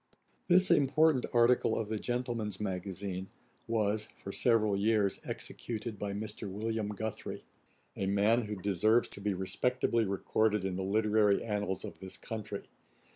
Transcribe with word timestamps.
]This 0.49 0.71
important 0.71 1.27
article 1.31 1.77
of 1.77 1.87
the 1.87 1.99
Gentleman's 1.99 2.59
Magazine 2.59 3.27
was, 3.67 4.07
for 4.17 4.31
several 4.31 4.75
years, 4.75 5.19
executed 5.25 5.99
by 5.99 6.11
Mr. 6.11 6.49
William 6.49 6.89
Guthrie, 6.89 7.43
a 7.95 8.07
man 8.07 8.45
who 8.45 8.55
deserves 8.55 9.07
to 9.09 9.21
be 9.21 9.35
respectably 9.35 10.03
recorded 10.03 10.65
in 10.65 10.75
the 10.75 10.81
literary 10.81 11.43
annals 11.43 11.85
of 11.85 11.99
this 11.99 12.17
country. 12.17 12.63